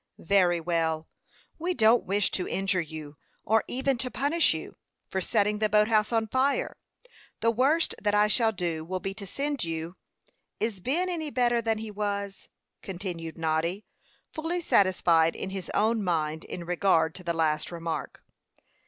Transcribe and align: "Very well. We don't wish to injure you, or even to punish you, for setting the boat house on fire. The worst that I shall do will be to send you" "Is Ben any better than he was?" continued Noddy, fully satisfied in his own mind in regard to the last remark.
"Very 0.17 0.59
well. 0.59 1.07
We 1.59 1.75
don't 1.75 2.05
wish 2.07 2.31
to 2.31 2.47
injure 2.47 2.81
you, 2.81 3.17
or 3.45 3.63
even 3.67 3.99
to 3.99 4.09
punish 4.09 4.51
you, 4.51 4.77
for 5.07 5.21
setting 5.21 5.59
the 5.59 5.69
boat 5.69 5.89
house 5.89 6.11
on 6.11 6.25
fire. 6.25 6.75
The 7.41 7.51
worst 7.51 7.93
that 8.01 8.15
I 8.15 8.27
shall 8.27 8.51
do 8.51 8.83
will 8.83 8.99
be 8.99 9.13
to 9.13 9.27
send 9.27 9.63
you" 9.63 9.97
"Is 10.59 10.79
Ben 10.79 11.07
any 11.07 11.29
better 11.29 11.61
than 11.61 11.77
he 11.77 11.91
was?" 11.91 12.49
continued 12.81 13.37
Noddy, 13.37 13.85
fully 14.31 14.59
satisfied 14.59 15.35
in 15.35 15.51
his 15.51 15.69
own 15.75 16.03
mind 16.03 16.45
in 16.45 16.63
regard 16.65 17.13
to 17.13 17.23
the 17.23 17.33
last 17.33 17.71
remark. 17.71 18.23